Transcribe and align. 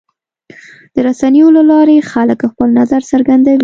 د 0.93 0.95
رسنیو 1.07 1.47
له 1.57 1.61
لارې 1.71 2.07
خلک 2.11 2.39
خپل 2.51 2.67
نظر 2.79 3.01
څرګندوي. 3.11 3.59